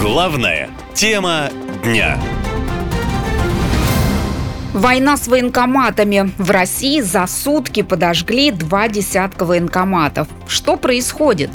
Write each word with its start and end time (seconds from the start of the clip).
Главная 0.00 0.70
тема 0.94 1.50
дня. 1.82 2.20
Война 4.72 5.16
с 5.16 5.26
военкоматами. 5.26 6.30
В 6.38 6.52
России 6.52 7.00
за 7.00 7.26
сутки 7.26 7.82
подожгли 7.82 8.52
два 8.52 8.86
десятка 8.86 9.44
военкоматов. 9.44 10.28
Что 10.46 10.76
происходит? 10.76 11.50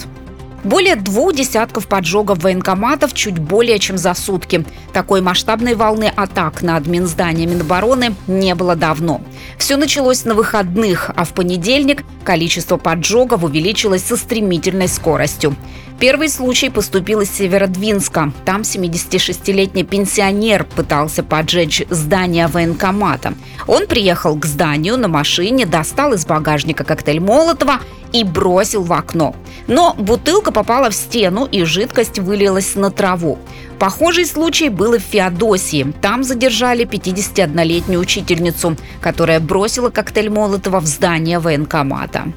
Более 0.65 0.97
двух 0.97 1.33
десятков 1.33 1.87
поджогов 1.87 2.43
военкоматов 2.43 3.13
чуть 3.13 3.39
более 3.39 3.79
чем 3.79 3.97
за 3.97 4.13
сутки. 4.13 4.65
Такой 4.91 5.21
масштабной 5.21 5.75
волны 5.75 6.11
атак 6.13 6.61
на 6.61 6.75
админздание 6.75 7.47
Минобороны 7.47 8.15
не 8.27 8.55
было 8.55 8.75
давно. 8.75 9.21
Все 9.57 9.77
началось 9.77 10.25
на 10.25 10.33
выходных, 10.35 11.11
а 11.15 11.23
в 11.23 11.29
понедельник 11.29 12.03
количество 12.23 12.77
поджогов 12.77 13.43
увеличилось 13.43 14.03
со 14.03 14.17
стремительной 14.17 14.87
скоростью. 14.87 15.55
Первый 15.99 16.27
случай 16.27 16.69
поступил 16.69 17.21
из 17.21 17.31
Северодвинска. 17.31 18.33
Там 18.45 18.61
76-летний 18.61 19.83
пенсионер 19.83 20.65
пытался 20.65 21.23
поджечь 21.23 21.83
здание 21.89 22.47
военкомата. 22.47 23.35
Он 23.67 23.87
приехал 23.87 24.35
к 24.35 24.45
зданию 24.45 24.97
на 24.97 25.07
машине, 25.07 25.65
достал 25.65 26.13
из 26.13 26.25
багажника 26.25 26.83
коктейль 26.83 27.19
Молотова 27.19 27.79
и 28.11 28.23
бросил 28.23 28.83
в 28.83 28.91
окно. 28.91 29.35
Но 29.67 29.93
бутылка 29.97 30.51
попала 30.51 30.89
в 30.89 30.95
стену, 30.95 31.45
и 31.45 31.63
жидкость 31.63 32.19
вылилась 32.19 32.75
на 32.75 32.91
траву. 32.91 33.39
Похожий 33.83 34.25
случай 34.25 34.69
был 34.69 34.93
и 34.93 34.97
в 34.97 35.01
Феодосии. 35.01 35.93
Там 36.01 36.23
задержали 36.23 36.85
51-летнюю 36.85 37.99
учительницу, 37.99 38.77
которая 39.01 39.41
бросила 39.41 39.89
коктейль 39.89 40.29
Молотова 40.29 40.79
в 40.79 40.85
здание 40.85 41.37
военкомата. 41.39 42.31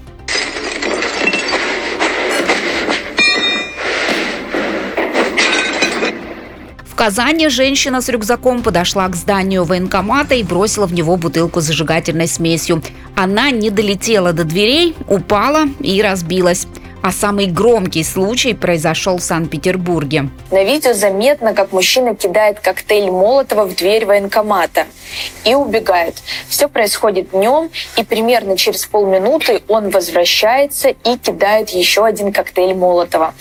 В 6.85 6.97
Казани 6.97 7.49
женщина 7.49 8.03
с 8.03 8.09
рюкзаком 8.09 8.65
подошла 8.65 9.07
к 9.07 9.15
зданию 9.15 9.63
военкомата 9.63 10.35
и 10.35 10.43
бросила 10.43 10.87
в 10.87 10.93
него 10.93 11.17
бутылку 11.17 11.61
с 11.61 11.67
зажигательной 11.67 12.27
смесью. 12.27 12.83
Она 13.15 13.53
не 13.53 13.71
долетела 13.71 14.33
до 14.33 14.43
дверей, 14.43 14.97
упала 15.07 15.67
и 15.79 16.03
разбилась. 16.03 16.67
А 17.07 17.13
самый 17.13 17.47
громкий 17.47 18.03
случай 18.03 18.53
произошел 18.53 19.19
в 19.19 19.23
Санкт-Петербурге. 19.23 20.29
На 20.51 20.65
видео 20.65 20.93
заметно, 20.93 21.55
как 21.55 21.71
мужчина 21.71 22.17
кидает 22.17 22.59
коктейль 22.59 23.13
Молотова 23.13 23.65
в 23.65 23.77
дверь 23.77 24.05
военкомата 24.05 24.87
и 25.45 25.55
убегает. 25.55 26.17
Все 26.49 26.67
происходит 26.67 27.31
днем, 27.31 27.71
и 27.97 28.03
примерно 28.03 28.57
через 28.57 28.87
полминуты 28.87 29.63
он 29.69 29.91
возвращается 29.91 30.89
и 30.89 31.17
кидает 31.17 31.71
еще 31.71 32.05
один 32.05 32.33
коктейль 32.33 32.75
Молотова. 32.75 33.35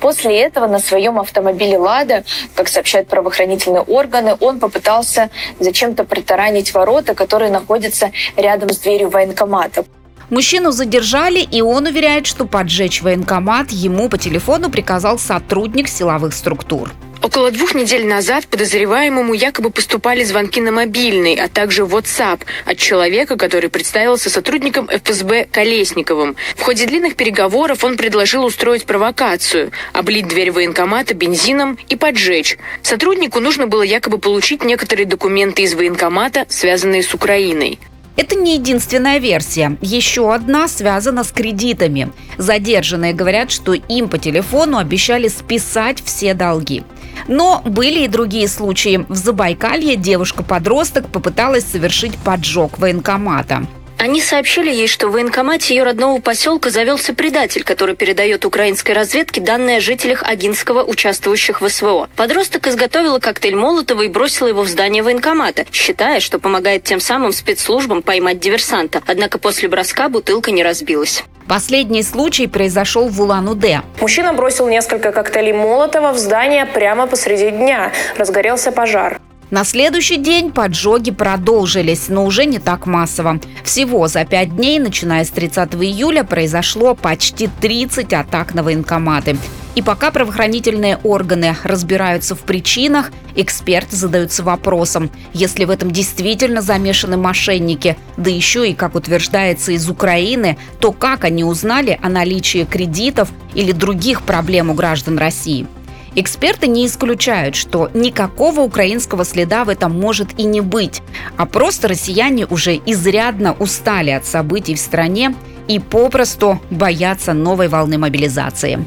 После 0.00 0.40
этого 0.40 0.66
на 0.66 0.78
своем 0.78 1.18
автомобиле 1.18 1.76
«Лада», 1.76 2.24
как 2.54 2.68
сообщают 2.68 3.08
правоохранительные 3.08 3.82
органы, 3.82 4.34
он 4.40 4.60
попытался 4.60 5.28
зачем-то 5.58 6.04
притаранить 6.04 6.72
ворота, 6.72 7.14
которые 7.14 7.50
находятся 7.50 8.12
рядом 8.36 8.70
с 8.70 8.78
дверью 8.78 9.10
военкомата. 9.10 9.84
Мужчину 10.30 10.70
задержали, 10.70 11.40
и 11.40 11.60
он 11.60 11.86
уверяет, 11.86 12.26
что 12.26 12.46
поджечь 12.46 13.02
военкомат 13.02 13.70
ему 13.72 14.08
по 14.08 14.16
телефону 14.16 14.70
приказал 14.70 15.18
сотрудник 15.18 15.88
силовых 15.88 16.32
структур. 16.34 16.92
Около 17.22 17.50
двух 17.50 17.74
недель 17.74 18.06
назад 18.06 18.46
подозреваемому 18.46 19.34
якобы 19.34 19.70
поступали 19.70 20.24
звонки 20.24 20.60
на 20.60 20.72
мобильный, 20.72 21.34
а 21.34 21.48
также 21.48 21.82
WhatsApp 21.82 22.40
от 22.64 22.78
человека, 22.78 23.36
который 23.36 23.68
представился 23.68 24.30
сотрудником 24.30 24.88
ФСБ 24.88 25.46
Колесниковым. 25.52 26.36
В 26.56 26.62
ходе 26.62 26.86
длинных 26.86 27.16
переговоров 27.16 27.84
он 27.84 27.98
предложил 27.98 28.44
устроить 28.44 28.86
провокацию, 28.86 29.70
облить 29.92 30.28
дверь 30.28 30.50
военкомата 30.50 31.12
бензином 31.12 31.76
и 31.90 31.96
поджечь. 31.96 32.56
Сотруднику 32.82 33.40
нужно 33.40 33.66
было 33.66 33.82
якобы 33.82 34.16
получить 34.16 34.64
некоторые 34.64 35.06
документы 35.06 35.62
из 35.62 35.74
военкомата, 35.74 36.46
связанные 36.48 37.02
с 37.02 37.12
Украиной. 37.12 37.78
Это 38.20 38.36
не 38.36 38.56
единственная 38.56 39.16
версия. 39.16 39.78
Еще 39.80 40.34
одна 40.34 40.68
связана 40.68 41.24
с 41.24 41.32
кредитами. 41.32 42.12
Задержанные 42.36 43.14
говорят, 43.14 43.50
что 43.50 43.72
им 43.72 44.10
по 44.10 44.18
телефону 44.18 44.76
обещали 44.76 45.26
списать 45.28 46.02
все 46.04 46.34
долги. 46.34 46.82
Но 47.28 47.62
были 47.64 48.04
и 48.04 48.08
другие 48.08 48.46
случаи. 48.46 49.06
В 49.08 49.14
Забайкалье 49.14 49.96
девушка-подросток 49.96 51.08
попыталась 51.08 51.64
совершить 51.64 52.18
поджог 52.18 52.78
военкомата. 52.78 53.66
Они 54.00 54.22
сообщили 54.22 54.70
ей, 54.70 54.88
что 54.88 55.08
в 55.08 55.12
военкомате 55.12 55.74
ее 55.74 55.82
родного 55.82 56.22
поселка 56.22 56.70
завелся 56.70 57.12
предатель, 57.12 57.64
который 57.64 57.94
передает 57.94 58.46
украинской 58.46 58.92
разведке 58.92 59.42
данные 59.42 59.76
о 59.76 59.80
жителях 59.82 60.22
Агинского, 60.22 60.82
участвующих 60.82 61.60
в 61.60 61.68
СВО. 61.68 62.08
Подросток 62.16 62.66
изготовила 62.66 63.18
коктейль 63.18 63.56
Молотова 63.56 64.00
и 64.00 64.08
бросила 64.08 64.46
его 64.46 64.62
в 64.62 64.68
здание 64.68 65.02
военкомата, 65.02 65.66
считая, 65.70 66.20
что 66.20 66.38
помогает 66.38 66.82
тем 66.82 66.98
самым 66.98 67.34
спецслужбам 67.34 68.00
поймать 68.00 68.40
диверсанта. 68.40 69.02
Однако 69.06 69.38
после 69.38 69.68
броска 69.68 70.08
бутылка 70.08 70.50
не 70.50 70.62
разбилась. 70.62 71.22
Последний 71.46 72.02
случай 72.02 72.46
произошел 72.46 73.06
в 73.06 73.20
Улан-Удэ. 73.20 73.82
Мужчина 74.00 74.32
бросил 74.32 74.66
несколько 74.66 75.12
коктейлей 75.12 75.52
Молотова 75.52 76.12
в 76.12 76.16
здание 76.16 76.64
прямо 76.64 77.06
посреди 77.06 77.50
дня. 77.50 77.92
Разгорелся 78.16 78.72
пожар. 78.72 79.20
На 79.50 79.64
следующий 79.64 80.16
день 80.16 80.52
поджоги 80.52 81.10
продолжились, 81.10 82.08
но 82.08 82.24
уже 82.24 82.44
не 82.44 82.60
так 82.60 82.86
массово. 82.86 83.40
Всего 83.64 84.06
за 84.06 84.24
пять 84.24 84.54
дней, 84.54 84.78
начиная 84.78 85.24
с 85.24 85.30
30 85.30 85.74
июля, 85.74 86.22
произошло 86.22 86.94
почти 86.94 87.50
30 87.60 88.12
атак 88.12 88.54
на 88.54 88.62
военкоматы. 88.62 89.36
И 89.74 89.82
пока 89.82 90.12
правоохранительные 90.12 90.98
органы 91.02 91.56
разбираются 91.64 92.36
в 92.36 92.40
причинах, 92.40 93.10
эксперты 93.34 93.96
задаются 93.96 94.44
вопросом, 94.44 95.10
если 95.32 95.64
в 95.64 95.70
этом 95.70 95.90
действительно 95.90 96.60
замешаны 96.60 97.16
мошенники, 97.16 97.96
да 98.16 98.30
еще 98.30 98.70
и, 98.70 98.74
как 98.74 98.94
утверждается, 98.94 99.72
из 99.72 99.88
Украины, 99.88 100.58
то 100.78 100.92
как 100.92 101.24
они 101.24 101.42
узнали 101.42 101.98
о 102.00 102.08
наличии 102.08 102.64
кредитов 102.64 103.30
или 103.54 103.72
других 103.72 104.22
проблем 104.22 104.70
у 104.70 104.74
граждан 104.74 105.18
России? 105.18 105.66
Эксперты 106.16 106.66
не 106.66 106.86
исключают, 106.86 107.54
что 107.54 107.88
никакого 107.94 108.60
украинского 108.62 109.24
следа 109.24 109.64
в 109.64 109.68
этом 109.68 109.98
может 109.98 110.38
и 110.38 110.42
не 110.42 110.60
быть, 110.60 111.02
а 111.36 111.46
просто 111.46 111.86
россияне 111.86 112.46
уже 112.46 112.76
изрядно 112.84 113.52
устали 113.52 114.10
от 114.10 114.26
событий 114.26 114.74
в 114.74 114.80
стране 114.80 115.34
и 115.68 115.78
попросту 115.78 116.60
боятся 116.70 117.32
новой 117.32 117.68
волны 117.68 117.96
мобилизации. 117.96 118.84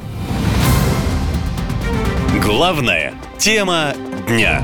Главная 2.42 3.14
тема 3.38 3.94
дня. 4.28 4.62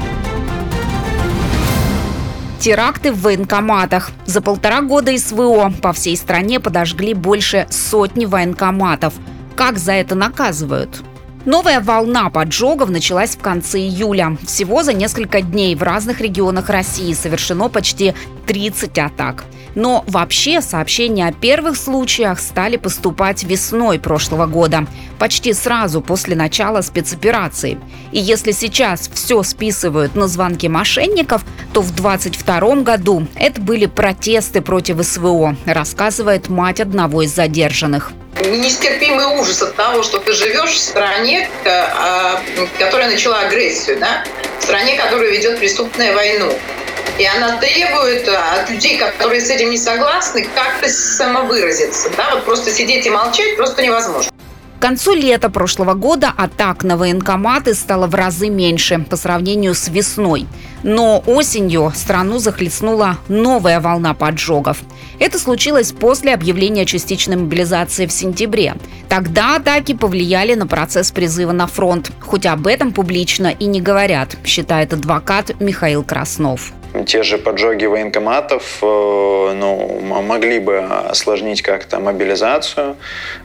Теракты 2.59 3.11
в 3.11 3.23
военкоматах. 3.23 4.11
За 4.27 4.43
полтора 4.43 4.83
года 4.83 5.17
СВО 5.17 5.73
по 5.81 5.95
всей 5.95 6.15
стране 6.15 6.61
подожгли 6.61 7.15
больше 7.15 7.67
сотни 7.71 8.27
военкоматов. 8.27 9.15
Как 9.57 9.79
за 9.79 9.93
это 9.93 10.15
наказывают? 10.15 11.03
Новая 11.47 11.81
волна 11.81 12.29
поджогов 12.29 12.91
началась 12.91 13.35
в 13.35 13.41
конце 13.41 13.79
июля. 13.79 14.37
Всего 14.47 14.83
за 14.83 14.93
несколько 14.93 15.41
дней 15.41 15.75
в 15.75 15.83
разных 15.83 16.21
регионах 16.21 16.69
России 16.69 17.15
совершено 17.15 17.71
почти 17.71 18.15
30 18.47 18.99
атак. 18.99 19.45
Но 19.75 20.05
вообще 20.07 20.61
сообщения 20.61 21.27
о 21.27 21.33
первых 21.33 21.77
случаях 21.77 22.41
стали 22.41 22.77
поступать 22.77 23.45
весной 23.45 23.99
прошлого 23.99 24.47
года, 24.47 24.87
почти 25.19 25.55
сразу 25.55 26.03
после 26.03 26.37
начала 26.37 26.83
спецоперации. 26.83 27.79
И 28.13 28.19
если 28.19 28.53
сейчас 28.53 29.09
все 29.09 29.43
списывают 29.43 30.17
на 30.17 30.29
звонки 30.29 30.69
мошенников, 30.69 31.43
то 31.73 31.81
в 31.81 31.95
2022 31.95 32.83
году 32.83 33.27
это 33.35 33.63
были 33.63 33.87
протесты 33.87 34.61
против 34.61 35.03
СВО, 35.07 35.57
рассказывает 35.65 36.49
мать 36.49 36.81
одного 36.81 37.23
из 37.23 37.35
задержанных 37.35 38.13
нестерпимый 38.49 39.27
ужас 39.27 39.63
от 39.63 39.77
того, 39.77 40.03
что 40.03 40.19
ты 40.19 40.33
живешь 40.33 40.73
в 40.73 40.79
стране, 40.79 41.49
а, 41.65 42.43
которая 42.79 43.11
начала 43.11 43.41
агрессию, 43.41 43.99
да? 43.99 44.25
в 44.59 44.63
стране, 44.63 44.97
которая 44.97 45.31
ведет 45.31 45.59
преступную 45.59 46.15
войну. 46.15 46.53
И 47.19 47.27
она 47.27 47.59
требует 47.59 48.27
от 48.29 48.71
людей, 48.71 48.97
которые 48.97 49.41
с 49.41 49.51
этим 49.51 49.71
не 49.71 49.79
согласны, 49.79 50.49
как-то 50.55 50.89
самовыразиться. 50.89 52.11
Да? 52.17 52.31
Вот 52.35 52.45
просто 52.45 52.71
сидеть 52.71 53.05
и 53.07 53.11
молчать 53.11 53.57
просто 53.57 53.83
невозможно. 53.83 54.30
К 54.81 54.83
концу 54.83 55.13
лета 55.13 55.51
прошлого 55.51 55.93
года 55.93 56.33
атак 56.35 56.85
на 56.85 56.97
военкоматы 56.97 57.75
стало 57.75 58.07
в 58.07 58.15
разы 58.15 58.49
меньше 58.49 58.99
по 59.11 59.17
сравнению 59.17 59.75
с 59.75 59.89
весной. 59.89 60.47
Но 60.83 61.23
осенью 61.27 61.93
страну 61.95 62.39
захлестнула 62.39 63.19
новая 63.29 63.79
волна 63.81 64.15
поджогов. 64.15 64.79
Это 65.19 65.39
случилось 65.39 65.93
после 65.93 66.33
объявления 66.33 66.87
частичной 66.87 67.37
мобилизации 67.37 68.07
в 68.07 68.13
сентябре. 68.13 68.75
Тогда 69.11 69.57
атаки 69.57 69.93
повлияли 69.93 70.55
на 70.55 70.67
процесс 70.67 71.13
призыва 71.13 71.53
на 71.53 71.67
фронт. 71.67 72.11
Хоть 72.19 72.47
об 72.47 72.67
этом 72.67 72.93
публично 72.93 73.49
и 73.49 73.67
не 73.67 73.83
говорят, 73.83 74.39
считает 74.47 74.95
адвокат 74.95 75.61
Михаил 75.61 76.03
Краснов. 76.03 76.73
Те 77.07 77.23
же 77.23 77.39
поджоги 77.39 77.87
военкоматов 77.87 78.79
э, 78.83 79.53
ну, 79.55 80.01
могли 80.01 80.59
бы 80.59 80.79
осложнить 80.79 81.63
как-то 81.63 82.01
мобилизацию, 82.01 82.97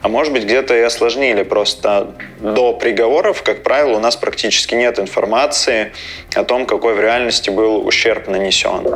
а 0.02 0.08
может 0.08 0.32
быть 0.32 0.44
где-то 0.44 0.76
и 0.76 0.80
осложнили. 0.80 1.42
Просто 1.42 2.14
до 2.40 2.72
приговоров, 2.72 3.42
как 3.42 3.62
правило, 3.62 3.96
у 3.96 4.00
нас 4.00 4.16
практически 4.16 4.74
нет 4.74 4.98
информации 4.98 5.92
о 6.34 6.44
том, 6.44 6.66
какой 6.66 6.94
в 6.94 7.00
реальности 7.00 7.50
был 7.50 7.86
ущерб 7.86 8.28
нанесен. 8.28 8.86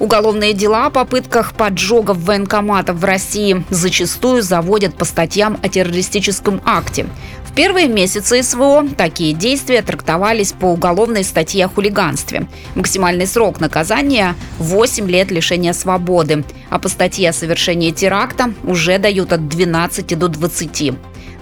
Уголовные 0.00 0.52
дела 0.52 0.86
о 0.86 0.90
попытках 0.90 1.54
поджогов 1.54 2.18
военкоматов 2.18 2.96
в 2.96 3.04
России 3.04 3.64
зачастую 3.68 4.42
заводят 4.42 4.96
по 4.96 5.04
статьям 5.04 5.58
о 5.60 5.68
террористическом 5.68 6.60
акте. 6.64 7.06
Первые 7.58 7.88
месяцы 7.88 8.40
СВО 8.44 8.86
такие 8.96 9.32
действия 9.32 9.82
трактовались 9.82 10.52
по 10.52 10.66
уголовной 10.66 11.24
статье 11.24 11.64
о 11.64 11.68
хулиганстве. 11.68 12.46
Максимальный 12.76 13.26
срок 13.26 13.58
наказания– 13.58 14.36
8 14.60 15.10
лет 15.10 15.32
лишения 15.32 15.72
свободы, 15.72 16.44
а 16.70 16.78
по 16.78 16.88
статье 16.88 17.30
о 17.30 17.32
совершении 17.32 17.90
теракта 17.90 18.52
уже 18.62 18.98
дают 18.98 19.32
от 19.32 19.48
12 19.48 20.16
до 20.16 20.28
20. 20.28 20.92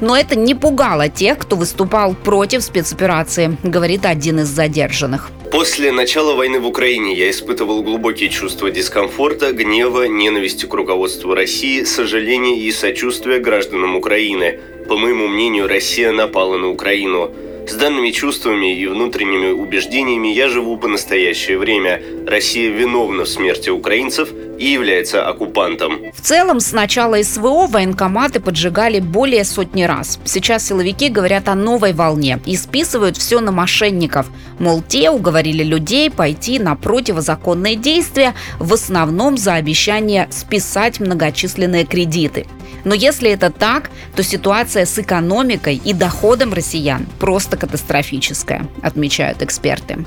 Но 0.01 0.17
это 0.17 0.37
не 0.37 0.55
пугало 0.55 1.09
тех, 1.09 1.39
кто 1.39 1.57
выступал 1.57 2.15
против 2.15 2.63
спецоперации, 2.63 3.57
говорит 3.63 4.05
один 4.05 4.41
из 4.41 4.49
задержанных. 4.49 5.31
После 5.51 5.91
начала 5.93 6.35
войны 6.35 6.59
в 6.61 6.67
Украине 6.67 7.15
я 7.15 7.31
испытывал 7.31 7.83
глубокие 7.83 8.29
чувства 8.29 8.71
дискомфорта, 8.71 9.53
гнева, 9.53 10.05
ненависти 10.05 10.67
к 10.67 10.75
руководству 10.75 11.35
России, 11.35 11.85
сожаления 11.85 12.59
и 12.59 12.71
сочувствия 12.73 13.39
гражданам 13.39 13.97
Украины. 13.97 14.59
По 14.89 14.99
моему 14.99 15.29
мнению, 15.29 15.67
Россия 15.67 16.13
напала 16.13 16.59
на 16.59 16.69
Украину. 16.69 17.31
С 17.67 17.75
данными 17.75 18.11
чувствами 18.11 18.79
и 18.79 18.87
внутренними 18.87 19.51
убеждениями 19.51 20.29
я 20.29 20.49
живу 20.49 20.77
по 20.77 20.89
настоящее 20.89 21.59
время. 21.59 22.01
Россия 22.27 22.71
виновна 22.71 23.25
в 23.25 23.29
смерти 23.29 23.71
украинцев 23.71 24.29
и 24.59 24.67
является 24.67 25.29
оккупантом. 25.29 26.13
В 26.13 26.21
целом, 26.21 26.61
с 26.61 26.73
начала 26.73 27.23
СВО 27.23 27.67
военкоматы 27.67 28.41
поджигали 28.41 29.01
более 29.01 29.45
сотни 29.45 29.83
раз. 29.85 30.19
Сейчас 30.25 30.67
силовики 30.67 31.09
говорят 31.09 31.49
о 31.49 31.55
новой 31.55 31.93
волне 31.93 32.41
и 32.47 32.57
списывают 32.57 33.17
все 33.17 33.41
на 33.41 33.53
мошенников. 33.53 34.27
Мол, 34.59 34.83
те 34.83 35.11
уговорили 35.11 35.63
людей 35.63 36.11
пойти 36.11 36.59
на 36.59 36.75
противозаконные 36.75 37.77
действия, 37.77 38.35
в 38.59 38.73
основном 38.73 39.37
за 39.37 39.55
обещание 39.55 40.29
списать 40.31 41.01
многочисленные 41.01 41.85
кредиты. 41.85 42.47
Но 42.85 42.95
если 42.95 43.31
это 43.31 43.51
так, 43.51 43.91
то 44.15 44.23
ситуация 44.23 44.87
с 44.87 44.99
экономикой 44.99 45.81
и 45.85 45.93
доходом 45.93 46.53
россиян 46.53 47.07
просто 47.19 47.57
катастрофическая, 47.57 48.69
отмечают 48.83 49.43
эксперты. 49.43 50.07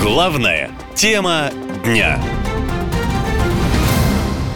Главная 0.00 0.70
тема 0.94 1.50
дня. 1.86 2.18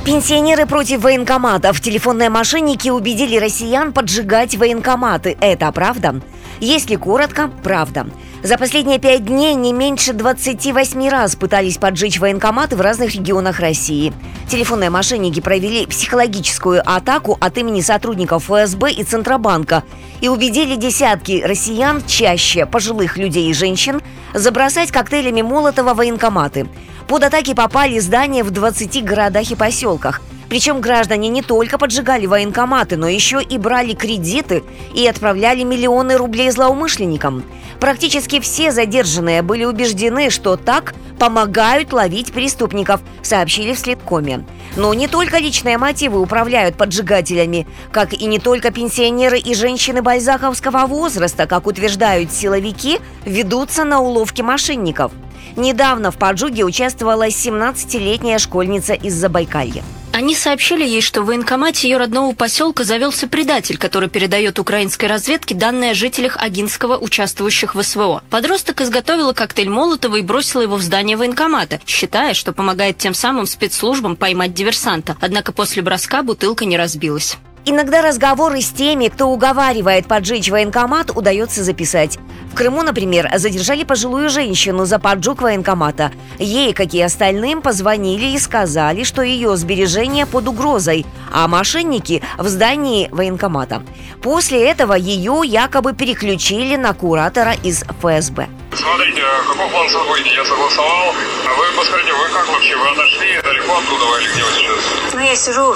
Пенсионеры 0.04 0.66
против 0.66 1.02
военкоматов. 1.02 1.80
Телефонные 1.80 2.28
мошенники 2.28 2.88
убедили 2.88 3.36
россиян 3.36 3.92
поджигать 3.92 4.56
военкоматы. 4.56 5.36
Это 5.40 5.70
правда? 5.70 6.20
Если 6.58 6.96
коротко, 6.96 7.48
правда. 7.62 8.08
За 8.42 8.58
последние 8.58 8.98
пять 8.98 9.24
дней 9.24 9.54
не 9.54 9.72
меньше 9.72 10.12
28 10.12 11.08
раз 11.08 11.36
пытались 11.36 11.76
поджечь 11.76 12.18
военкоматы 12.18 12.74
в 12.74 12.80
разных 12.80 13.14
регионах 13.14 13.60
России. 13.60 14.12
Телефонные 14.48 14.90
мошенники 14.90 15.40
провели 15.40 15.86
психологическую 15.86 16.82
атаку 16.84 17.38
от 17.40 17.58
имени 17.58 17.80
сотрудников 17.80 18.44
ФСБ 18.46 18.90
и 18.90 19.04
Центробанка 19.04 19.84
и 20.20 20.28
убедили 20.28 20.74
десятки 20.74 21.42
россиян, 21.44 22.02
чаще 22.06 22.66
пожилых 22.66 23.16
людей 23.16 23.50
и 23.50 23.54
женщин, 23.54 24.00
забросать 24.34 24.90
коктейлями 24.90 25.42
Молотова 25.42 25.94
военкоматы. 25.94 26.66
Под 27.10 27.24
атаки 27.24 27.54
попали 27.54 27.98
здания 27.98 28.44
в 28.44 28.52
20 28.52 29.04
городах 29.04 29.50
и 29.50 29.56
поселках– 29.56 30.20
причем 30.50 30.80
граждане 30.80 31.28
не 31.28 31.42
только 31.42 31.78
поджигали 31.78 32.26
военкоматы, 32.26 32.96
но 32.96 33.08
еще 33.08 33.40
и 33.40 33.56
брали 33.56 33.94
кредиты 33.94 34.64
и 34.92 35.06
отправляли 35.06 35.62
миллионы 35.62 36.16
рублей 36.16 36.50
злоумышленникам. 36.50 37.44
Практически 37.78 38.40
все 38.40 38.72
задержанные 38.72 39.42
были 39.42 39.64
убеждены, 39.64 40.28
что 40.28 40.56
так 40.56 40.92
помогают 41.20 41.92
ловить 41.92 42.32
преступников, 42.32 43.00
сообщили 43.22 43.74
в 43.74 43.78
Следкоме. 43.78 44.44
Но 44.74 44.92
не 44.92 45.06
только 45.06 45.38
личные 45.38 45.78
мотивы 45.78 46.20
управляют 46.20 46.76
поджигателями, 46.76 47.68
как 47.92 48.12
и 48.12 48.26
не 48.26 48.40
только 48.40 48.72
пенсионеры 48.72 49.38
и 49.38 49.54
женщины 49.54 50.02
бальзаковского 50.02 50.86
возраста, 50.86 51.46
как 51.46 51.68
утверждают 51.68 52.32
силовики, 52.32 52.98
ведутся 53.24 53.84
на 53.84 54.00
уловки 54.00 54.42
мошенников. 54.42 55.12
Недавно 55.56 56.10
в 56.10 56.16
поджоге 56.16 56.64
участвовала 56.64 57.28
17-летняя 57.28 58.38
школьница 58.38 58.94
из 58.94 59.14
Забайкалья. 59.14 59.82
Они 60.12 60.34
сообщили 60.34 60.84
ей, 60.84 61.02
что 61.02 61.22
в 61.22 61.26
военкомате 61.26 61.88
ее 61.88 61.96
родного 61.96 62.34
поселка 62.34 62.82
завелся 62.82 63.28
предатель, 63.28 63.78
который 63.78 64.08
передает 64.08 64.58
украинской 64.58 65.06
разведке 65.06 65.54
данные 65.54 65.92
о 65.92 65.94
жителях 65.94 66.36
Агинского, 66.38 66.98
участвующих 66.98 67.74
в 67.74 67.82
СВО. 67.82 68.22
Подросток 68.28 68.80
изготовила 68.80 69.32
коктейль 69.32 69.70
Молотова 69.70 70.16
и 70.16 70.22
бросила 70.22 70.62
его 70.62 70.76
в 70.76 70.82
здание 70.82 71.16
военкомата, 71.16 71.80
считая, 71.86 72.34
что 72.34 72.52
помогает 72.52 72.98
тем 72.98 73.14
самым 73.14 73.46
спецслужбам 73.46 74.16
поймать 74.16 74.52
диверсанта. 74.52 75.16
Однако 75.20 75.52
после 75.52 75.80
броска 75.80 76.22
бутылка 76.22 76.64
не 76.64 76.76
разбилась. 76.76 77.38
Иногда 77.66 78.00
разговоры 78.00 78.62
с 78.62 78.70
теми, 78.70 79.08
кто 79.08 79.28
уговаривает 79.28 80.06
поджечь 80.06 80.50
военкомат, 80.50 81.10
удается 81.10 81.62
записать. 81.62 82.18
В 82.50 82.54
Крыму, 82.54 82.82
например, 82.82 83.30
задержали 83.36 83.84
пожилую 83.84 84.30
женщину 84.30 84.86
за 84.86 84.98
поджог 84.98 85.42
военкомата. 85.42 86.10
Ей, 86.38 86.72
как 86.72 86.94
и 86.94 87.02
остальным, 87.02 87.60
позвонили 87.60 88.26
и 88.26 88.38
сказали, 88.38 89.04
что 89.04 89.22
ее 89.22 89.56
сбережения 89.56 90.24
под 90.24 90.48
угрозой, 90.48 91.04
а 91.32 91.46
мошенники 91.48 92.22
в 92.38 92.48
здании 92.48 93.08
военкомата. 93.12 93.82
После 94.22 94.64
этого 94.66 94.94
ее 94.94 95.42
якобы 95.44 95.92
переключили 95.92 96.76
на 96.76 96.94
куратора 96.94 97.52
из 97.62 97.84
ФСБ. 98.00 98.48
Смотрите, 98.72 99.22
какой 99.48 99.68
план 99.68 99.88
событий 99.90 100.34
я 100.34 100.44
согласовал. 100.44 101.12
А 101.46 101.54
вы 101.54 101.76
подскажите, 101.76 102.12
вы 102.12 102.28
как 102.32 102.48
вообще? 102.48 102.76
Вы 102.76 102.88
отошли 102.88 103.40
далеко 103.42 103.72
оттуда 103.78 104.18
или 104.20 104.32
где 104.32 104.44
вы 104.44 104.50
сейчас? 104.52 104.78
Ну, 105.12 105.20
я 105.20 105.36
сижу, 105.36 105.74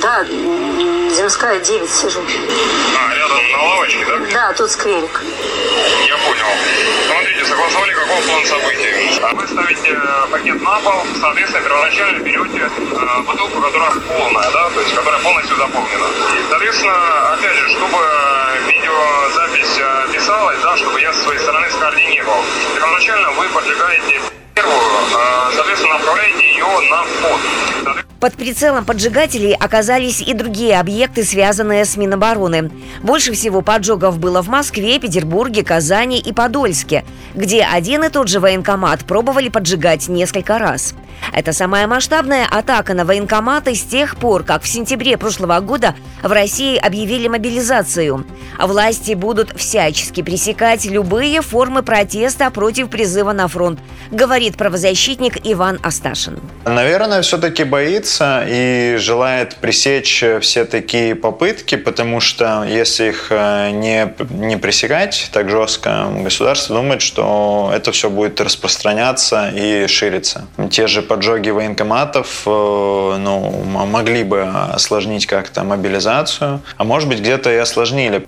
да, 0.00 0.24
Земская 1.40 1.58
9 1.58 1.90
сижу. 1.90 2.20
А, 2.20 3.14
рядом 3.14 3.50
на 3.52 3.62
лавочке, 3.62 4.04
да? 4.04 4.18
Да, 4.30 4.52
тут 4.52 4.70
скверик. 4.70 5.22
Я 6.06 6.16
понял. 6.18 6.44
Смотрите, 7.06 7.44
согласовали 7.46 7.94
какой 7.94 8.22
план 8.26 8.44
событий. 8.44 9.20
А 9.22 9.34
вы 9.34 9.48
ставите 9.48 9.90
э, 9.90 10.26
пакет 10.30 10.60
на 10.60 10.80
пол, 10.80 11.02
соответственно, 11.18 11.64
первоначально 11.64 12.18
берете 12.18 12.68
э, 12.68 13.22
бутылку, 13.22 13.58
которая 13.58 13.90
полная, 13.90 14.50
да, 14.50 14.68
то 14.68 14.80
есть 14.80 14.94
которая 14.94 15.22
полностью 15.22 15.56
заполнена. 15.56 16.06
Соответственно, 16.50 17.32
опять 17.32 17.56
же, 17.56 17.68
чтобы 17.70 17.98
видеозапись 18.68 19.78
э, 19.78 20.12
писалась, 20.12 20.60
да, 20.62 20.76
чтобы 20.76 21.00
я 21.00 21.10
со 21.10 21.22
своей 21.22 21.40
стороны 21.40 21.70
скоординировал. 21.70 22.44
Первоначально 22.74 23.30
вы 23.30 23.48
поджигаете 23.48 24.20
первую, 24.54 24.76
э, 24.76 25.52
соответственно, 25.54 25.94
направляете 25.94 26.44
ее 26.44 26.66
на. 26.90 27.19
Под 28.20 28.34
прицелом 28.34 28.84
поджигателей 28.84 29.54
оказались 29.54 30.20
и 30.20 30.34
другие 30.34 30.78
объекты, 30.78 31.24
связанные 31.24 31.86
с 31.86 31.96
Минобороны. 31.96 32.70
Больше 33.02 33.32
всего 33.32 33.62
поджогов 33.62 34.18
было 34.18 34.42
в 34.42 34.48
Москве, 34.48 34.98
Петербурге, 34.98 35.64
Казани 35.64 36.18
и 36.20 36.30
Подольске, 36.34 37.06
где 37.34 37.62
один 37.62 38.04
и 38.04 38.10
тот 38.10 38.28
же 38.28 38.38
военкомат 38.38 39.06
пробовали 39.06 39.48
поджигать 39.48 40.08
несколько 40.08 40.58
раз. 40.58 40.94
Это 41.32 41.52
самая 41.52 41.86
масштабная 41.86 42.46
атака 42.50 42.94
на 42.94 43.04
военкоматы 43.04 43.74
с 43.74 43.82
тех 43.82 44.16
пор, 44.16 44.42
как 44.42 44.62
в 44.62 44.68
сентябре 44.68 45.16
прошлого 45.16 45.60
года 45.60 45.94
в 46.22 46.32
России 46.32 46.76
объявили 46.76 47.28
мобилизацию. 47.28 48.26
Власти 48.58 49.14
будут 49.14 49.52
всячески 49.56 50.22
пресекать 50.22 50.84
любые 50.84 51.40
формы 51.40 51.82
протеста 51.82 52.50
против 52.50 52.90
призыва 52.90 53.32
на 53.32 53.48
фронт, 53.48 53.78
говорит 54.10 54.56
правозащитник 54.56 55.38
Иван 55.44 55.78
Асташин. 55.82 56.40
Наверное, 56.64 57.22
все-таки 57.22 57.64
боится 57.64 58.44
и 58.46 58.96
желает 58.98 59.56
пресечь 59.56 60.22
все 60.40 60.64
такие 60.64 61.14
попытки, 61.14 61.76
потому 61.76 62.20
что 62.20 62.64
если 62.64 63.08
их 63.08 63.28
э, 63.30 63.70
не, 63.70 64.14
не 64.30 64.56
пресекать 64.56 65.30
так 65.32 65.48
жестко, 65.48 66.08
государство 66.22 66.76
думает, 66.76 67.02
что 67.02 67.70
это 67.74 67.92
все 67.92 68.10
будет 68.10 68.40
распространяться 68.40 69.50
и 69.54 69.86
шириться. 69.86 70.46
Те 70.70 70.86
же 70.86 70.99
поджоги 71.02 71.50
военкоматов 71.50 72.42
э, 72.46 72.50
ну, 72.50 73.62
могли 73.64 74.24
бы 74.24 74.42
осложнить 74.42 75.26
как-то 75.26 75.64
мобилизацию, 75.64 76.60
а 76.76 76.84
может 76.84 77.08
быть 77.08 77.20
где-то 77.20 77.50
и 77.50 77.56
осложнили. 77.56 78.26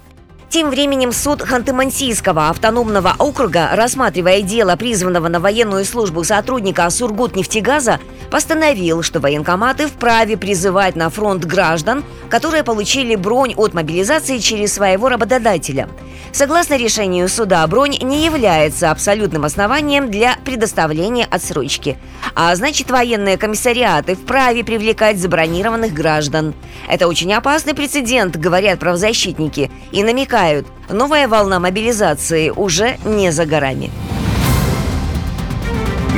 Тем 0.52 0.68
временем 0.68 1.12
суд 1.12 1.40
Ханты-Мансийского 1.40 2.50
автономного 2.50 3.14
округа, 3.18 3.70
рассматривая 3.72 4.42
дело 4.42 4.76
призванного 4.76 5.28
на 5.28 5.40
военную 5.40 5.86
службу 5.86 6.24
сотрудника 6.24 6.90
Сургут-нефтегаза, 6.90 8.00
постановил, 8.30 9.02
что 9.02 9.18
военкоматы 9.18 9.86
вправе 9.86 10.36
призывать 10.36 10.94
на 10.94 11.08
фронт 11.08 11.46
граждан, 11.46 12.04
которые 12.28 12.64
получили 12.64 13.14
бронь 13.14 13.54
от 13.56 13.72
мобилизации 13.72 14.36
через 14.36 14.74
своего 14.74 15.08
работодателя. 15.08 15.88
Согласно 16.32 16.76
решению 16.76 17.28
суда, 17.28 17.66
бронь 17.66 17.96
не 18.00 18.24
является 18.24 18.90
абсолютным 18.90 19.44
основанием 19.44 20.10
для 20.10 20.36
предоставления 20.44 21.26
отсрочки. 21.26 21.98
А 22.34 22.54
значит, 22.56 22.90
военные 22.90 23.36
комиссариаты 23.36 24.16
вправе 24.16 24.64
привлекать 24.64 25.18
забронированных 25.18 25.92
граждан. 25.92 26.54
Это 26.88 27.06
очень 27.06 27.32
опасный 27.34 27.74
прецедент, 27.74 28.36
говорят 28.36 28.80
правозащитники, 28.80 29.70
и 29.92 30.02
намекают, 30.02 30.41
новая 30.88 31.28
волна 31.28 31.58
мобилизации 31.60 32.50
уже 32.50 32.96
не 33.04 33.30
за 33.32 33.46
горами. 33.46 33.90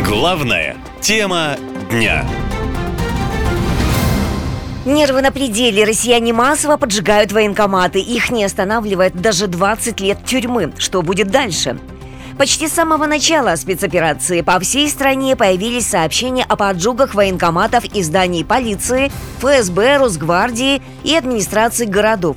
Главная 0.07 0.77
тема 1.01 1.57
дня. 1.91 2.25
Нервы 4.85 5.23
на 5.23 5.31
пределе. 5.31 5.85
Россияне 5.85 6.33
массово 6.33 6.77
поджигают 6.77 7.33
военкоматы. 7.33 8.01
Их 8.01 8.31
не 8.31 8.45
останавливает 8.45 9.15
даже 9.15 9.47
20 9.47 10.01
лет 10.01 10.25
тюрьмы. 10.25 10.73
Что 10.79 11.01
будет 11.03 11.29
дальше? 11.31 11.79
Почти 12.37 12.69
с 12.69 12.73
самого 12.73 13.07
начала 13.07 13.55
спецоперации 13.57 14.41
по 14.41 14.59
всей 14.59 14.89
стране 14.89 15.37
появились 15.37 15.87
сообщения 15.87 16.45
о 16.45 16.57
поджогах 16.57 17.15
военкоматов 17.15 17.85
и 17.85 18.03
зданий 18.03 18.45
полиции, 18.45 19.13
ФСБ, 19.39 19.99
Росгвардии 19.99 20.83
и 21.05 21.15
администрации 21.15 21.87
городов. 21.87 22.37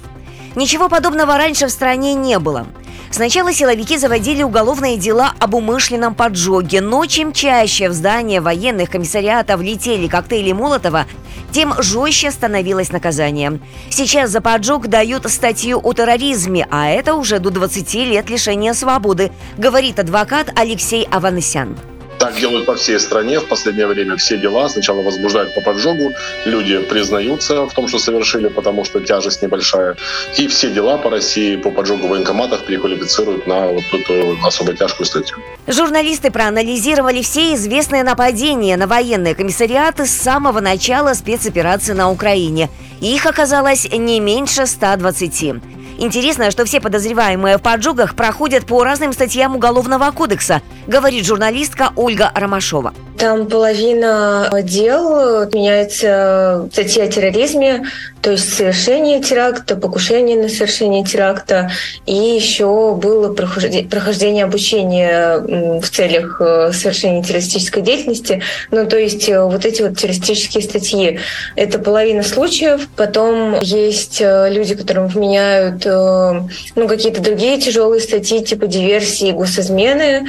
Ничего 0.58 0.90
подобного 0.90 1.38
раньше 1.38 1.68
в 1.68 1.70
стране 1.70 2.16
не 2.16 2.40
было. 2.40 2.66
Сначала 3.12 3.54
силовики 3.54 3.96
заводили 3.96 4.42
уголовные 4.42 4.98
дела 4.98 5.34
об 5.38 5.54
умышленном 5.54 6.16
поджоге, 6.16 6.82
но 6.82 7.06
чем 7.06 7.32
чаще 7.32 7.90
в 7.90 7.94
здание 7.94 8.42
военных 8.42 8.90
комиссариатов 8.90 9.62
летели 9.62 10.08
коктейли 10.08 10.54
Молотова, 10.54 11.06
тем 11.52 11.76
жестче 11.78 12.32
становилось 12.32 12.92
наказание. 12.92 13.60
Сейчас 13.92 14.32
за 14.32 14.42
поджог 14.42 14.88
дают 14.88 15.30
статью 15.32 15.80
о 15.84 15.94
терроризме, 15.94 16.68
а 16.72 16.90
это 16.90 17.14
уже 17.14 17.38
до 17.38 17.52
20 17.52 17.94
лет 17.94 18.28
лишения 18.32 18.74
свободы, 18.74 19.32
говорит 19.60 20.00
адвокат 20.00 20.50
Алексей 20.56 21.08
Аванесян. 21.12 21.78
Так 22.20 22.40
делают 22.40 22.66
по 22.66 22.76
всей 22.76 23.00
стране. 23.00 23.40
В 23.40 23.48
последнее 23.48 23.88
время 23.88 24.18
все 24.18 24.38
дела 24.38 24.70
сначала 24.70 25.02
возбуждают 25.02 25.54
по 25.54 25.62
поджогу, 25.62 26.14
люди 26.46 26.80
признаются 26.80 27.66
в 27.66 27.74
том, 27.74 27.88
что 27.88 28.00
совершили, 28.00 28.48
потому 28.48 28.86
что 28.86 29.00
тяжесть 29.00 29.42
небольшая. 29.42 29.96
И 30.38 30.48
все 30.48 30.70
дела 30.72 30.98
по 30.98 31.10
России 31.10 31.56
по 31.58 31.70
поджогу 31.70 32.08
военкоматов 32.08 32.66
переквалифицируют 32.66 33.46
на 33.46 33.68
вот 33.68 33.84
эту 33.94 34.38
особо 34.46 34.74
тяжкую 34.74 35.06
статью. 35.06 35.38
Журналисты 35.68 36.32
проанализировали 36.32 37.22
все 37.22 37.54
известные 37.54 38.04
нападения 38.04 38.78
на 38.78 38.88
военные 38.88 39.36
комиссариаты 39.36 40.06
с 40.06 40.12
самого 40.12 40.60
начала 40.60 41.14
спецоперации 41.14 41.94
на 41.94 42.10
Украине. 42.10 42.70
Их 43.00 43.26
оказалось 43.26 43.88
не 43.92 44.20
меньше 44.20 44.66
120. 44.66 45.54
Интересно, 45.98 46.52
что 46.52 46.64
все 46.66 46.80
подозреваемые 46.80 47.58
в 47.58 47.62
поджогах 47.62 48.16
проходят 48.16 48.66
по 48.66 48.84
разным 48.84 49.14
статьям 49.14 49.56
Уголовного 49.56 50.12
кодекса, 50.12 50.62
говорит 50.86 51.26
журналистка 51.26 51.90
Ольга 51.96 52.32
Ромашова. 52.36 52.94
Там 53.18 53.48
половина 53.48 54.50
дел 54.62 55.50
меняется 55.52 56.70
статья 56.72 57.06
о 57.06 57.08
терроризме, 57.08 57.86
то 58.28 58.32
есть 58.32 58.54
совершение 58.56 59.22
теракта, 59.22 59.78
покушение 59.78 60.36
на 60.36 60.50
совершение 60.50 61.06
теракта, 61.06 61.72
и 62.06 62.14
еще 62.14 62.94
было 62.94 63.34
прохождение 63.34 64.44
обучения 64.44 65.80
в 65.80 65.90
целях 65.90 66.42
э, 66.42 66.74
совершения 66.74 67.24
террористической 67.24 67.82
деятельности. 67.82 68.44
Ну, 68.70 68.86
то 68.86 68.98
есть 68.98 69.30
э, 69.30 69.42
вот 69.42 69.64
эти 69.64 69.82
вот 69.82 69.98
террористические 69.98 70.62
статьи. 70.62 71.22
Это 71.56 71.80
половина 71.80 72.22
случаев. 72.22 72.90
Потом 72.98 73.62
есть 73.62 74.20
э, 74.20 74.50
люди, 74.52 74.76
которым 74.76 75.08
вменяют 75.08 75.86
ну, 75.86 76.88
какие-то 76.90 77.22
другие 77.22 77.62
тяжелые 77.62 78.02
статьи, 78.02 78.44
типа 78.44 78.68
диверсии, 78.68 79.32
госизмены. 79.32 80.28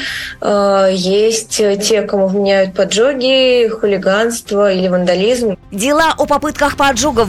Есть 0.92 1.56
те, 1.56 2.02
кому 2.02 2.28
вменяют 2.28 2.74
поджоги, 2.74 3.66
хулиганство 3.66 4.72
или 4.72 4.86
вандализм. 4.86 5.58
Дела 5.72 6.14
о 6.16 6.26
попытках 6.26 6.76
поджогов 6.76 7.26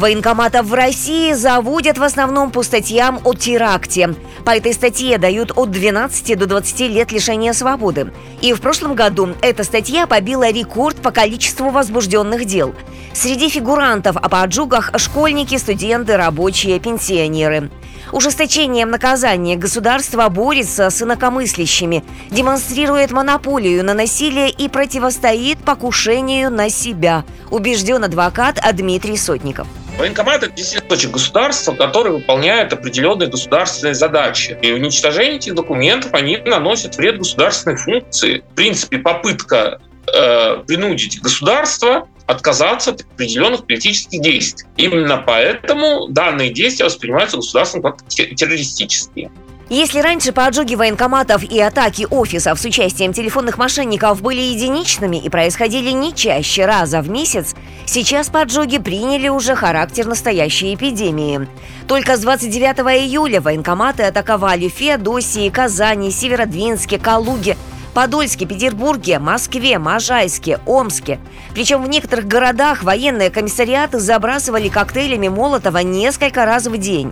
военкоматов 0.60 0.66
в 0.66 0.74
России 0.74 1.34
заводят 1.34 1.98
в 1.98 2.04
основном 2.04 2.52
по 2.52 2.64
статьям 2.64 3.20
о 3.24 3.34
теракте. 3.34 4.16
По 4.46 4.52
этой 4.52 4.74
статье 4.74 5.18
дают 5.18 5.52
от 5.56 5.72
12 5.72 6.38
до 6.38 6.46
20 6.46 6.80
лет 6.82 7.12
лишения 7.12 7.54
свободы. 7.54 8.12
И 8.42 8.54
в 8.54 8.62
прошлом 8.62 8.96
году 8.96 9.30
эта 9.42 9.64
статья 9.64 10.08
побила 10.08 10.50
рекорд 10.50 10.98
по 10.98 11.12
количеству 11.12 11.70
возбужденных 11.70 12.46
дел. 12.46 12.74
Среди 13.14 13.50
фигурантов 13.50 14.18
о 14.18 14.30
поджогах 14.30 14.92
школьники, 14.98 15.58
студенты, 15.58 16.18
рабочие, 16.18 16.80
пенсионеры. 16.80 17.70
Ужесточением 18.12 18.90
наказания 18.90 19.56
государство 19.56 20.30
борется 20.30 20.90
с 20.90 21.02
инакомыслящими, 21.02 22.04
демонстрирует 22.32 23.12
монополию 23.12 23.86
на 23.86 23.94
насилие 23.94 24.50
и 24.50 24.68
противостоит 24.68 25.60
покушению 25.60 26.50
на 26.50 26.70
себя, 26.70 27.24
убежден 27.52 28.04
адвокат 28.04 28.60
Дмитрий 28.74 29.18
Сотников. 29.18 29.68
Военкомат– 30.00 30.44
это 30.44 30.56
действительно 30.56 31.12
государства, 31.12 31.76
который 31.76 32.14
выполняет 32.14 32.72
определенные 32.72 33.28
государственные 33.28 33.96
задачи. 33.96 34.58
И 34.62 34.72
уничтожение 34.72 35.36
этих 35.36 35.56
документов, 35.56 36.14
они 36.14 36.38
наносят 36.38 36.96
вред 36.96 37.18
государственной 37.18 37.76
функции. 37.76 38.42
В 38.50 38.56
принципе, 38.56 39.00
попытка 39.00 39.82
э, 40.08 40.64
принудить 40.66 41.22
государство 41.22 42.08
отказаться 42.28 42.92
от 42.92 43.02
определенных 43.02 43.68
политических 43.68 44.22
действий. 44.22 44.70
Именно 44.78 45.18
поэтому 45.18 46.08
данные 46.08 46.54
действия 46.54 46.86
воспринимаются 46.86 47.36
государством 47.36 47.82
как 47.82 48.08
террористические. 48.08 49.30
Если 49.70 50.00
раньше 50.00 50.32
поджоги 50.32 50.74
военкоматов 50.74 51.44
и 51.44 51.62
атаки 51.62 52.08
офисов 52.10 52.60
с 52.60 52.66
участием 52.66 53.14
телефонных 53.14 53.60
мошенников 53.60 54.20
были 54.24 54.42
единичными 54.42 55.18
и 55.18 55.30
происходили 55.30 55.92
не 55.92 56.12
чаще 56.12 56.66
раза 56.66 57.02
в 57.02 57.10
месяц, 57.12 57.54
сейчас 57.86 58.30
поджоги 58.30 58.80
приняли 58.80 59.28
уже 59.28 59.54
характер 59.54 60.08
настоящей 60.08 60.74
эпидемии. 60.74 61.48
Только 61.88 62.18
с 62.18 62.22
29 62.22 62.80
июля 62.80 63.42
военкоматы 63.42 64.04
атаковали 64.04 64.70
в 64.70 64.74
Феодосии, 64.74 65.50
Казани, 65.50 66.10
Северодвинске, 66.10 66.98
Калуге– 66.98 67.56
Подольске, 67.94 68.46
Петербурге, 68.46 69.20
Москве, 69.20 69.78
Можайске, 69.80 70.60
Омске. 70.66 71.20
Причем 71.54 71.84
в 71.84 71.90
некоторых 71.90 72.28
городах 72.28 72.84
военные 72.84 73.30
комиссариаты 73.30 74.00
забрасывали 74.00 74.70
коктейлями 74.70 75.28
Молотова 75.28 75.80
несколько 75.80 76.46
раз 76.46 76.68
в 76.68 76.78
день. 76.78 77.12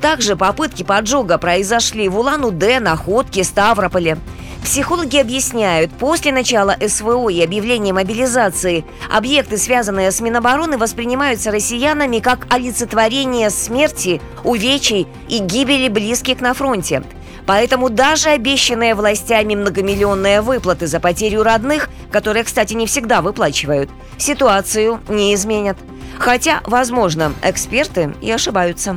Также 0.00 0.36
попытки 0.36 0.84
поджога 0.84 1.38
произошли 1.38 2.08
в 2.08 2.18
Улан-Удэ, 2.18 2.80
Находке, 2.80 3.42
Ставрополе. 3.42 4.18
Психологи 4.62 5.16
объясняют, 5.16 5.90
после 5.92 6.32
начала 6.32 6.76
СВО 6.86 7.28
и 7.30 7.42
объявления 7.42 7.92
мобилизации 7.92 8.84
объекты, 9.10 9.56
связанные 9.56 10.10
с 10.10 10.20
Минобороны, 10.20 10.76
воспринимаются 10.76 11.50
россиянами 11.50 12.18
как 12.18 12.46
олицетворение 12.52 13.50
смерти, 13.50 14.20
увечий 14.44 15.06
и 15.28 15.38
гибели 15.38 15.88
близких 15.88 16.40
на 16.40 16.54
фронте. 16.54 17.02
Поэтому 17.46 17.88
даже 17.88 18.28
обещанные 18.28 18.94
властями 18.94 19.54
многомиллионные 19.54 20.42
выплаты 20.42 20.86
за 20.86 21.00
потерю 21.00 21.44
родных, 21.44 21.88
которые, 22.10 22.44
кстати, 22.44 22.74
не 22.74 22.86
всегда 22.86 23.22
выплачивают, 23.22 23.88
ситуацию 24.18 25.00
не 25.08 25.34
изменят. 25.34 25.78
Хотя, 26.18 26.60
возможно, 26.66 27.32
эксперты 27.42 28.14
и 28.20 28.30
ошибаются. 28.30 28.96